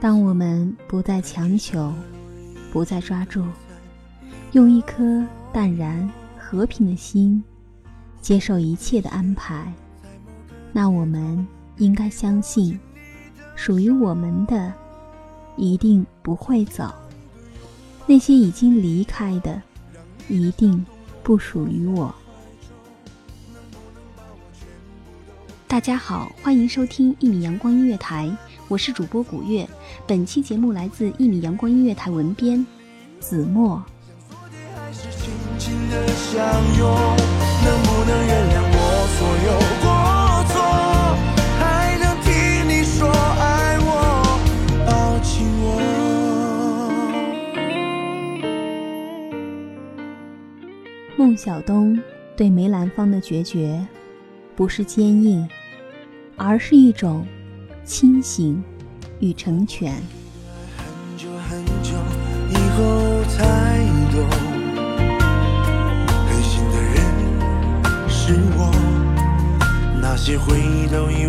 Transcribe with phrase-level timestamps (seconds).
[0.00, 1.92] 当我们不再强求，
[2.72, 3.44] 不再抓住，
[4.52, 5.22] 用一颗
[5.52, 7.42] 淡然和平的心，
[8.20, 9.70] 接受一切的安排，
[10.72, 12.80] 那我们应该相信，
[13.54, 14.72] 属于我们的，
[15.56, 16.86] 一定不会走；
[18.06, 19.62] 那些已经离开的，
[20.28, 20.84] 一定
[21.22, 22.12] 不属于我。
[25.68, 28.28] 大家好，欢迎收听一米阳光音乐台，
[28.66, 29.68] 我是主播古月。
[30.06, 32.66] 本期节目来自一米阳光音乐台文编
[33.20, 33.80] 子墨
[37.62, 39.89] 能不能原谅我所有。
[51.20, 52.00] 孟小冬
[52.34, 53.86] 对梅兰芳的决绝，
[54.56, 55.46] 不是坚硬。
[56.34, 57.26] 而是一种
[57.84, 58.64] 清醒
[59.18, 59.92] 与成全。
[60.78, 61.92] 很久很久
[62.48, 63.44] 以后才
[64.10, 64.26] 懂，
[66.26, 66.96] 狠心的人
[68.08, 68.72] 是我，
[70.00, 71.26] 那些回忆都已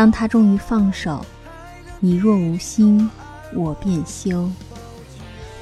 [0.00, 1.22] 当他终于放手，
[1.98, 3.10] 你若无心，
[3.52, 4.50] 我便休。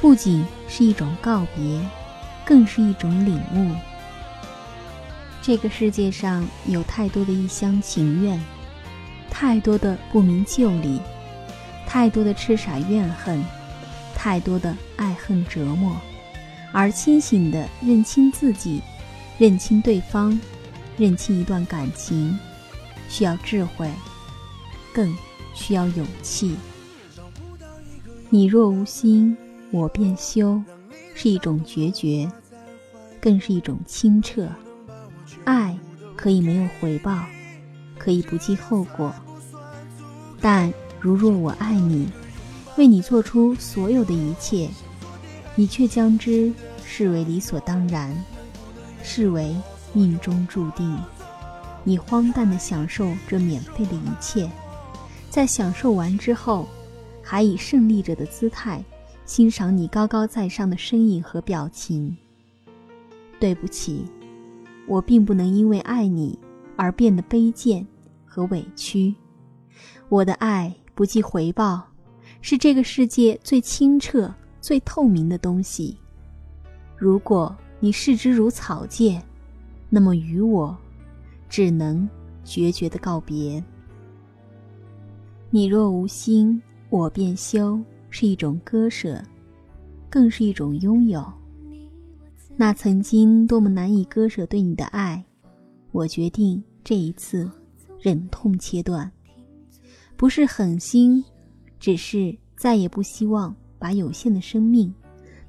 [0.01, 1.85] 不仅是一种告别，
[2.45, 3.75] 更是一种领悟。
[5.43, 8.41] 这个世界上有太多的一厢情愿，
[9.29, 11.01] 太多的不明就里，
[11.85, 13.45] 太多的痴傻怨恨，
[14.15, 15.97] 太多的爱恨折磨。
[16.71, 18.81] 而清醒的认清自己，
[19.37, 20.41] 认清对方，
[20.97, 22.39] 认清一段感情，
[23.09, 23.91] 需要智慧。
[24.99, 25.17] 更
[25.55, 26.57] 需要勇气。
[28.31, 29.37] 你若无心，
[29.71, 30.61] 我便休，
[31.15, 32.29] 是一种决绝，
[33.21, 34.49] 更是一种清澈。
[35.45, 35.79] 爱
[36.17, 37.25] 可以没有回报，
[37.97, 39.15] 可以不计后果，
[40.41, 42.09] 但如若我爱你，
[42.77, 44.69] 为你做出所有的一切，
[45.55, 46.53] 你却将之
[46.85, 48.13] 视为理所当然，
[49.05, 49.55] 视为
[49.93, 50.99] 命中注定。
[51.85, 54.51] 你荒诞地享受这免费的一切。
[55.31, 56.67] 在享受完之后，
[57.23, 58.83] 还以胜利者的姿态
[59.25, 62.17] 欣赏你高高在上的身影和表情。
[63.39, 64.05] 对不起，
[64.87, 66.37] 我并不能因为爱你
[66.77, 67.87] 而变得卑贱
[68.25, 69.15] 和委屈。
[70.09, 71.87] 我的爱不计回报，
[72.41, 75.97] 是这个世界最清澈、最透明的东西。
[76.97, 79.23] 如果你视之如草芥，
[79.89, 80.77] 那么与我，
[81.49, 82.09] 只能
[82.43, 83.63] 决绝的告别。
[85.51, 86.61] 你若无心，
[86.91, 87.81] 我便休，
[88.11, 89.23] 是一种割舍，
[90.11, 91.25] 更是一种拥有。
[92.55, 95.25] 那曾经多么难以割舍对你的爱，
[95.91, 97.51] 我决定这一次
[97.99, 99.11] 忍痛切断，
[100.19, 101.25] 不是狠心，
[101.81, 104.95] 只是再也不希望把有限的生命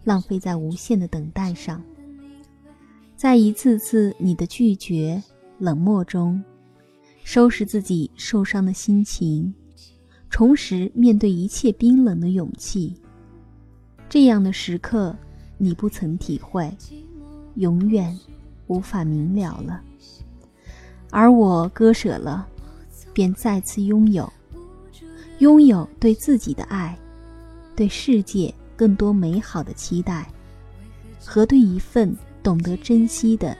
[0.06, 1.84] 浪费在无限的等待上。
[3.18, 5.22] 在一次次你的拒绝、
[5.58, 6.42] 冷漠中，
[7.26, 9.54] 收拾自己受伤的心情，
[10.30, 12.96] 重拾面对一切冰冷的勇气。
[14.08, 15.16] 这样的时刻，
[15.58, 16.72] 你不曾体会，
[17.56, 18.18] 永远
[18.68, 19.82] 无法明了了。
[21.12, 22.48] 而我割舍了，
[23.14, 24.32] 便再次拥有，
[25.40, 26.98] 拥有对自己的爱，
[27.76, 30.28] 对世界更多美好的期待，
[31.26, 32.16] 和对一份。
[32.42, 33.56] 懂得珍惜的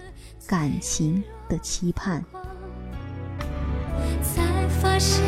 [0.48, 2.24] 感情的期盼，
[4.24, 5.22] 才发现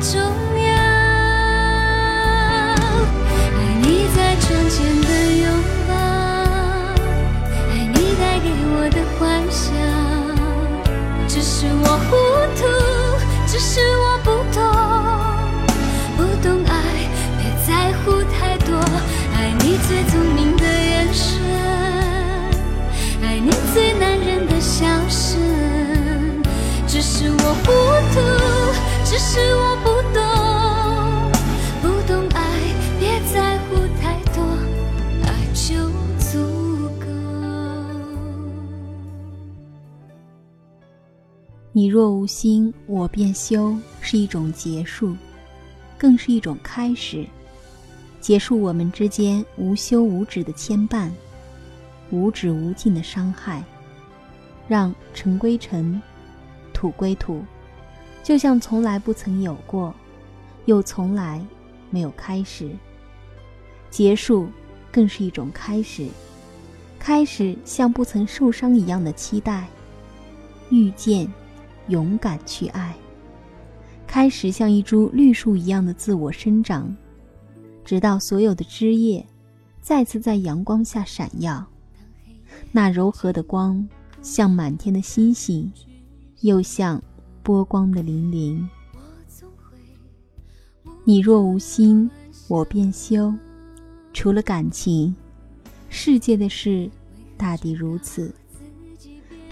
[0.00, 0.66] 重要。
[3.52, 5.08] 爱你在窗前的
[5.42, 5.44] 拥
[5.88, 5.94] 抱，
[7.70, 9.20] 爱你带给我的幻
[9.50, 9.64] 想。
[11.28, 12.16] 只是我糊
[12.56, 12.60] 涂，
[13.46, 14.58] 只是我不懂，
[16.16, 16.72] 不懂爱，
[17.38, 18.70] 别在乎太多。
[19.34, 21.26] 爱你最聪明的眼神，
[23.22, 23.24] 爱。
[23.38, 25.38] 你最男人的笑声，
[26.86, 27.66] 只是我糊
[28.12, 28.16] 涂，
[29.04, 29.65] 只是我
[41.76, 45.14] 你若无心，我便休，是一种结束，
[45.98, 47.26] 更是一种开始，
[48.18, 51.10] 结束我们之间无休无止的牵绊。
[52.10, 53.62] 无止无尽的伤害，
[54.66, 56.00] 让尘归尘，
[56.72, 57.44] 土归土，
[58.22, 59.94] 就像从来不曾有过，
[60.64, 61.44] 又从来
[61.90, 62.70] 没有开始。
[63.90, 64.48] 结束
[64.90, 66.08] 更是一种开始，
[66.98, 69.68] 开始像不曾受伤一样的期待，
[70.70, 71.30] 遇见，
[71.88, 72.94] 勇敢去爱，
[74.06, 76.94] 开始像一株绿树一样的自我生长，
[77.84, 79.24] 直到所有的枝叶
[79.80, 81.64] 再次在阳光下闪耀。
[82.72, 83.86] 那柔和的光，
[84.22, 85.72] 像满天的星星，
[86.40, 87.02] 又像
[87.42, 88.66] 波光的粼粼。
[91.04, 92.10] 你若无心，
[92.48, 93.32] 我便休。
[94.12, 95.14] 除了感情，
[95.88, 96.90] 世界的事
[97.36, 98.34] 大抵如此。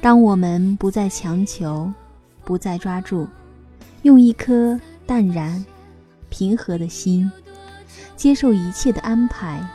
[0.01, 1.93] 当我们不再强求，
[2.45, 3.27] 不再抓住，
[4.03, 5.65] 用一颗淡然、
[6.29, 7.31] 平和的心，
[8.17, 9.67] 接受一切的安排，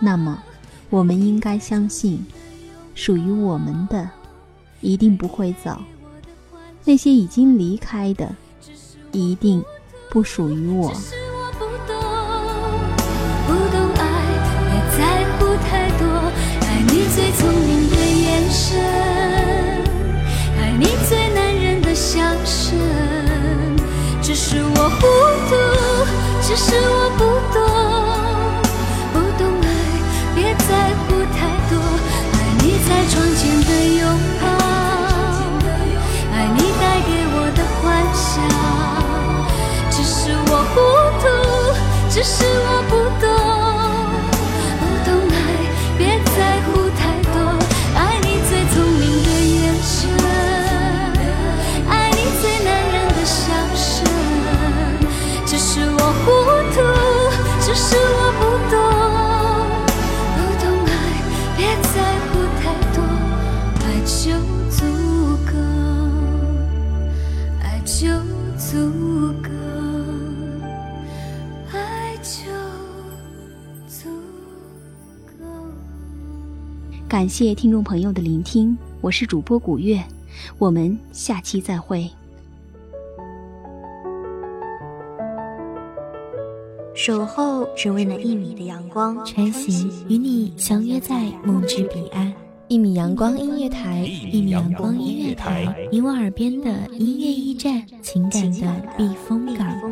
[0.00, 0.42] 那么，
[0.90, 2.24] 我们应该相信。
[2.94, 4.10] 属于我们的，
[4.82, 5.76] 一定不会走；
[6.84, 8.34] 那些已经离开的，
[9.12, 9.64] 一定
[10.10, 10.92] 不属于我。
[77.12, 80.02] 感谢听众朋友的聆听，我是主播古月，
[80.56, 82.08] 我们下期再会。
[86.94, 92.32] 守候只为那一米的阳光，穿行与你相约在梦之彼岸。
[92.68, 99.91] 一米阳光音乐台，一米阳光音乐台，你我耳边的音乐驿站，情感的避风港。